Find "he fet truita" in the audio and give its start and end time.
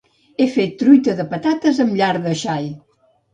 0.37-1.15